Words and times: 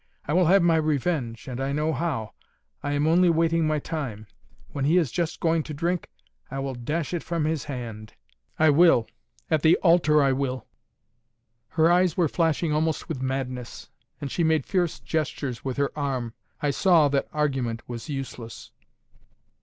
I 0.27 0.33
will 0.33 0.47
have 0.47 0.63
my 0.63 0.77
revenge, 0.77 1.47
and 1.47 1.61
I 1.61 1.71
know 1.73 1.93
how. 1.93 2.33
I 2.81 2.93
am 2.93 3.05
only 3.05 3.29
waiting 3.29 3.67
my 3.67 3.77
time. 3.77 4.25
When 4.69 4.83
he 4.83 4.97
is 4.97 5.11
just 5.11 5.39
going 5.39 5.61
to 5.61 5.75
drink, 5.75 6.09
I 6.49 6.57
will 6.57 6.73
dash 6.73 7.13
it 7.13 7.21
from 7.21 7.45
his 7.45 7.65
hand. 7.65 8.15
I 8.57 8.71
will. 8.71 9.05
At 9.51 9.61
the 9.61 9.75
altar 9.83 10.23
I 10.23 10.31
will." 10.31 10.65
Her 11.67 11.91
eyes 11.91 12.17
were 12.17 12.27
flashing 12.27 12.73
almost 12.73 13.07
with 13.09 13.21
madness, 13.21 13.91
and 14.19 14.31
she 14.31 14.43
made 14.43 14.65
fierce 14.65 14.99
gestures 14.99 15.63
with 15.63 15.77
her 15.77 15.91
arm. 15.95 16.33
I 16.63 16.71
saw 16.71 17.07
that 17.09 17.27
argument 17.31 17.87
was 17.87 18.09
useless. 18.09 18.71